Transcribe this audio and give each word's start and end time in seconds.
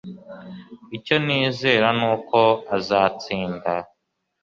Icyo 0.97 1.15
nizera 1.25 1.87
nuko 1.99 2.37
azatsinda 2.75 3.71